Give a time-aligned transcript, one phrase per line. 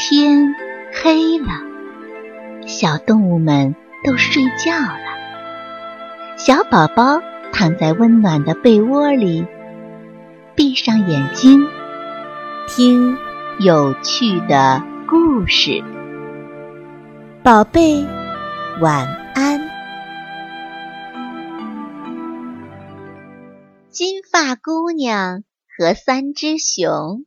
[0.00, 0.54] 天
[1.02, 1.48] 黑了，
[2.68, 3.74] 小动物们
[4.04, 6.36] 都睡觉了。
[6.36, 7.20] 小宝宝
[7.52, 9.44] 躺在温暖的被窝里，
[10.54, 11.66] 闭上眼睛，
[12.68, 13.18] 听
[13.58, 15.82] 有趣的故事。
[17.42, 18.06] 宝贝，
[18.80, 19.04] 晚
[19.34, 19.68] 安。
[23.90, 25.42] 金发姑娘
[25.76, 27.24] 和三只熊。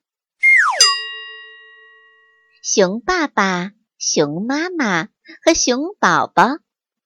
[2.64, 5.06] 熊爸爸、熊妈妈
[5.44, 6.60] 和熊宝宝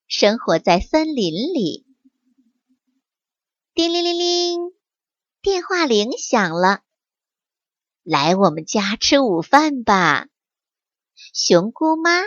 [0.05, 1.87] 生活在森林里。
[3.73, 4.59] 叮铃铃铃，
[5.41, 6.81] 电话铃响了。
[8.03, 10.27] 来我们家吃午饭吧。
[11.33, 12.23] 熊姑妈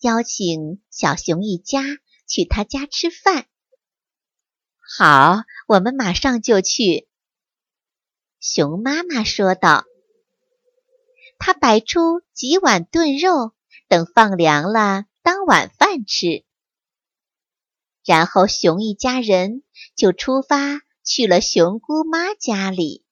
[0.00, 1.82] 邀请小熊一家
[2.26, 3.46] 去她家吃饭。
[4.78, 7.10] 好，我们马上就去。
[8.40, 9.84] 熊妈妈说道。
[11.42, 13.54] 他摆出几碗炖肉，
[13.88, 16.44] 等放凉了当晚饭吃。
[18.04, 19.62] 然后熊一家人
[19.96, 23.06] 就出发去了熊姑妈家里。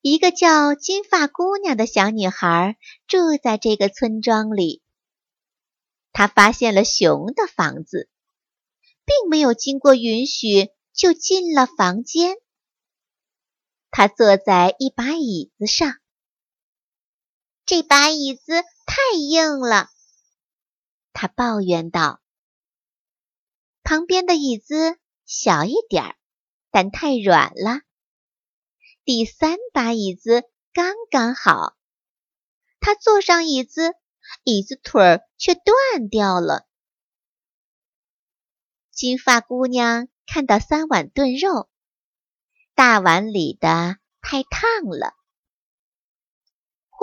[0.00, 4.82] 一个叫金发姑娘的小女孩住在这个村庄里。
[6.12, 8.08] 她发现了熊的房子，
[9.04, 12.36] 并没有经过允许就进了房间。
[13.90, 15.96] 她坐在一把椅子上。
[17.66, 19.88] 这把椅子太硬了，
[21.14, 22.20] 他抱怨道。
[23.82, 26.16] 旁边的椅子小一点儿，
[26.70, 27.80] 但太软了。
[29.04, 31.74] 第三把椅子刚刚好，
[32.80, 33.94] 他坐上椅子，
[34.42, 36.66] 椅子腿儿却断掉了。
[38.90, 41.70] 金发姑娘看到三碗炖肉，
[42.74, 45.14] 大碗里的太烫了。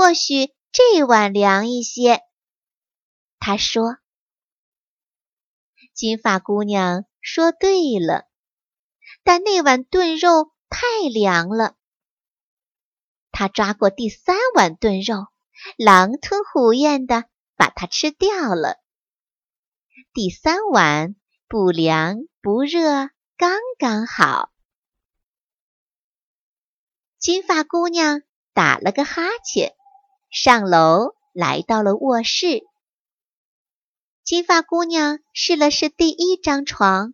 [0.02, 2.24] 或许这碗凉一些，
[3.38, 3.98] 他说。
[5.94, 8.26] 金发姑娘说对了，
[9.22, 11.76] 但那碗炖肉太凉了。
[13.32, 15.28] 他抓过第三碗炖肉，
[15.78, 18.80] 狼吞虎咽的把它吃掉了。
[20.14, 21.16] 第三碗
[21.48, 24.52] 不凉不热，刚刚好。
[27.20, 29.76] 金发姑娘打了个哈欠。
[30.32, 32.64] 上楼，来到了卧室。
[34.24, 37.14] 金发姑娘试了试第一张床，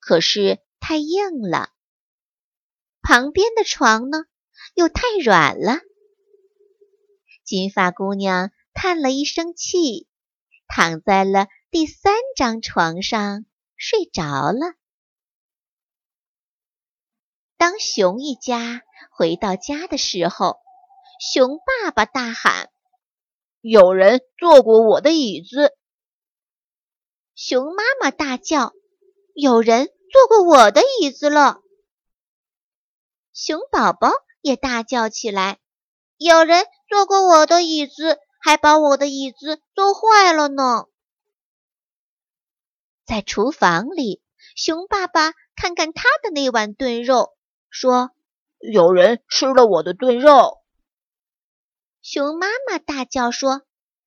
[0.00, 1.68] 可是太硬了。
[3.02, 4.24] 旁边的床呢，
[4.74, 5.80] 又太软了。
[7.44, 10.08] 金发姑娘叹了一声气，
[10.66, 13.44] 躺在了第三张床上
[13.76, 14.72] 睡着了。
[17.58, 20.61] 当熊一家回到家的时候，
[21.24, 22.68] 熊爸爸大喊
[23.62, 25.72] ：“有人坐过我的椅子！”
[27.36, 28.72] 熊妈妈大叫
[29.32, 31.60] ：“有人坐过我的椅子了！”
[33.32, 34.10] 熊宝宝
[34.40, 35.60] 也大叫起来
[36.18, 40.86] ：“有人坐过我的椅子，还把我的椅子坐坏了呢！”
[43.06, 44.24] 在厨房里，
[44.56, 47.36] 熊爸爸看看他的那碗炖肉，
[47.70, 48.10] 说
[48.58, 50.58] ：“有人吃了我的炖肉。”
[52.02, 53.62] 熊妈妈大叫说：“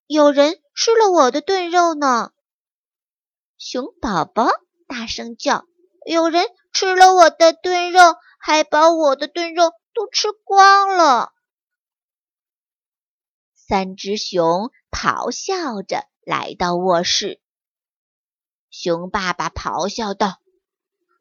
[0.05, 2.33] 有人吃了我的炖肉呢！”
[3.57, 4.49] 熊宝宝
[4.85, 5.65] 大声叫
[6.05, 8.01] ：“有人吃了我的炖肉，
[8.37, 11.31] 还把我的炖肉都吃光了！”
[13.55, 17.41] 三只熊咆哮着来到卧室。
[18.69, 20.41] 熊爸爸咆哮道：“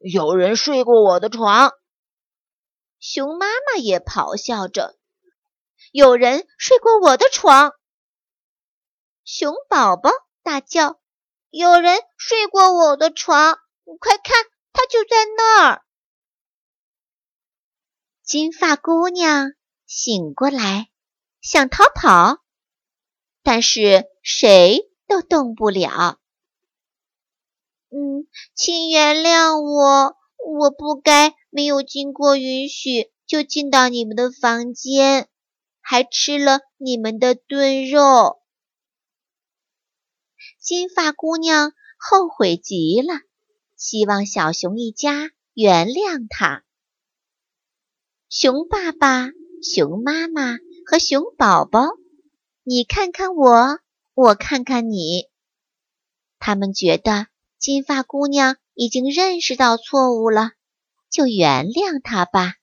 [0.03, 1.71] 有人睡过我的床。”
[2.99, 4.97] 熊妈妈也咆哮着。
[5.95, 7.71] 有人睡过我的床，
[9.23, 10.11] 熊宝宝
[10.43, 10.99] 大叫
[11.49, 13.57] ：“有人睡过我的床！
[14.01, 14.35] 快看，
[14.73, 15.85] 他就在那儿！”
[18.23, 19.53] 金发姑娘
[19.85, 20.89] 醒过来，
[21.39, 22.43] 想逃跑，
[23.41, 26.19] 但是谁都动不了。
[27.89, 35.29] 嗯，请原谅我，我不该没有经过允许就进到你们的房间。
[35.87, 38.41] 还吃了你们的炖肉，
[40.59, 43.13] 金发姑娘后悔极了，
[43.75, 46.63] 希望小熊一家原谅她。
[48.29, 49.29] 熊爸爸、
[49.61, 51.81] 熊妈妈和熊宝宝，
[52.63, 53.79] 你看看我，
[54.15, 55.29] 我看看你，
[56.39, 57.27] 他们觉得
[57.59, 60.53] 金发姑娘已经认识到错误了，
[61.11, 62.55] 就原谅她吧。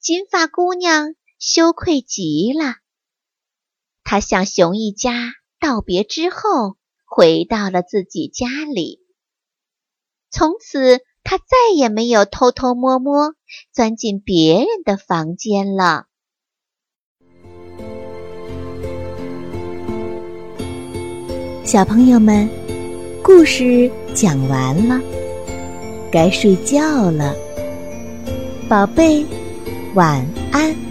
[0.00, 2.76] 金发姑娘羞愧极了。
[4.02, 9.00] 她向熊一家道别之后，回到了自己家里。
[10.30, 11.44] 从此，她再
[11.76, 13.34] 也没有偷偷摸摸
[13.74, 16.06] 钻进别人的房间了。
[21.62, 22.48] 小朋友们，
[23.22, 24.98] 故事讲完了，
[26.10, 27.34] 该睡觉了，
[28.66, 29.24] 宝贝，
[29.94, 30.89] 晚安。